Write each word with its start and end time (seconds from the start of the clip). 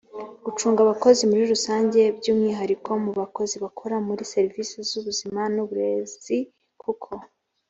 gucunga 0.45 0.79
abakozi 0.85 1.21
muri 1.29 1.43
rusange 1.53 1.99
by 2.17 2.27
umwihariko 2.33 2.89
mu 3.03 3.11
bakozi 3.19 3.55
bakora 3.63 3.95
muri 4.07 4.23
serivisi 4.33 4.75
z 4.87 4.91
ubuzima 4.99 5.41
n 5.53 5.57
uburezi 5.63 6.37
kuko 6.83 7.09